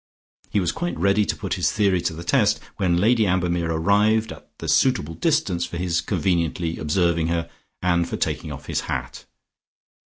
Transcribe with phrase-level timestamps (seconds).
[0.49, 3.75] He was quite ready to put his theory to the test when Lady Ambermere had
[3.75, 7.51] arrived at the suitable distance for his conveniently observing her,
[7.83, 9.25] and for taking off his hat.